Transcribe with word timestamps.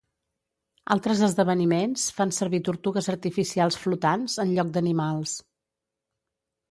Altres 0.93 1.19
esdeveniments 1.25 2.05
fan 2.19 2.33
servir 2.37 2.59
tortugues 2.69 3.09
artificials 3.13 3.77
flotants 3.83 4.39
en 4.45 4.55
lloc 4.57 4.73
d'animals. 4.79 5.35